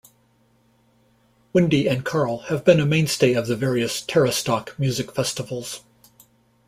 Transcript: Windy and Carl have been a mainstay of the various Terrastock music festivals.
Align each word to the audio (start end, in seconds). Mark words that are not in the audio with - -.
Windy 1.53 1.87
and 1.87 2.03
Carl 2.03 2.39
have 2.47 2.65
been 2.65 2.79
a 2.79 2.87
mainstay 2.87 3.33
of 3.33 3.45
the 3.45 3.55
various 3.55 4.01
Terrastock 4.01 4.69
music 4.79 5.11
festivals. 5.11 5.83